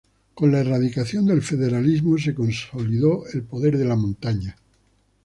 [0.33, 4.57] Con la erradicación del federalismo se consolidó el poder de La Montaña.